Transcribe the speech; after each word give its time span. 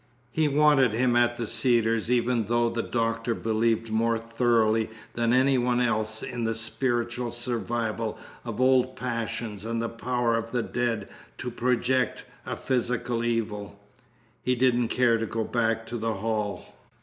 He 0.31 0.47
wanted 0.47 0.93
him 0.93 1.15
at 1.15 1.35
the 1.35 1.45
Cedars 1.45 2.09
even 2.09 2.47
though 2.47 2.69
the 2.69 2.81
doctor 2.81 3.35
believed 3.35 3.91
more 3.91 4.17
thoroughly 4.17 4.89
than 5.13 5.31
any 5.31 5.59
one 5.59 5.79
else 5.79 6.23
in 6.23 6.43
the 6.43 6.55
spiritual 6.55 7.29
survival 7.29 8.17
of 8.43 8.59
old 8.59 8.95
passions 8.95 9.63
and 9.63 9.79
the 9.79 9.87
power 9.89 10.35
of 10.35 10.49
the 10.49 10.63
dead 10.63 11.07
to 11.37 11.51
project 11.51 12.25
a 12.47 12.57
physical 12.57 13.23
evil. 13.23 13.79
He 14.41 14.55
didn't 14.55 14.87
care 14.87 15.19
to 15.19 15.27
go 15.27 15.43
back 15.43 15.85
to 15.85 15.97
the 15.99 16.15
hall. 16.15 16.73